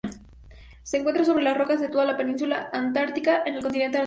[0.81, 3.99] Se encuentra sobre las rocas de toda la península Antártica, en el continente antártico.